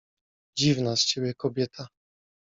—Dziwna 0.57 0.95
z 0.95 1.05
ciebie 1.05 1.33
kobieta. 1.33 1.87